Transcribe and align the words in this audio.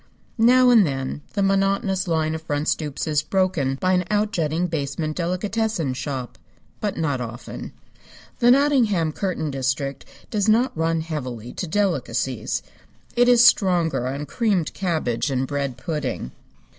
Now 0.39 0.71
and 0.71 0.83
then 0.83 1.21
the 1.33 1.43
monotonous 1.43 2.07
line 2.07 2.33
of 2.33 2.41
front 2.41 2.67
stoops 2.67 3.05
is 3.05 3.21
broken 3.21 3.75
by 3.75 3.93
an 3.93 4.05
outjutting 4.09 4.65
basement 4.67 5.15
delicatessen 5.15 5.93
shop. 5.93 6.39
But 6.79 6.97
not 6.97 7.21
often. 7.21 7.71
The 8.39 8.49
Nottingham 8.49 9.11
curtain 9.11 9.51
district 9.51 10.05
does 10.31 10.49
not 10.49 10.75
run 10.75 11.01
heavily 11.01 11.53
to 11.53 11.67
delicacies. 11.67 12.63
It 13.15 13.29
is 13.29 13.45
stronger 13.45 14.07
on 14.07 14.25
creamed 14.25 14.73
cabbage 14.73 15.29
and 15.29 15.45
bread 15.45 15.77
pudding. 15.77 16.31